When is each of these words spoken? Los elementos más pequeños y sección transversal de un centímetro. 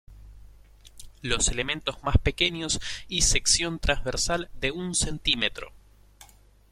Los 1.21 1.49
elementos 1.49 2.01
más 2.01 2.17
pequeños 2.17 2.79
y 3.07 3.21
sección 3.21 3.77
transversal 3.77 4.49
de 4.59 4.71
un 4.71 4.95
centímetro. 4.95 5.73